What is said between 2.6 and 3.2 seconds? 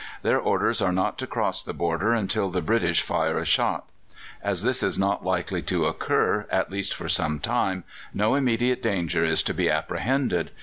British